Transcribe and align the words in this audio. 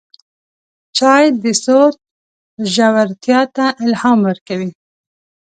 چای 0.97 1.25
د 1.43 1.45
سوچ 1.63 1.95
ژورتیا 2.73 3.41
ته 3.55 3.65
الهام 3.83 4.19
ورکوي 4.27 4.71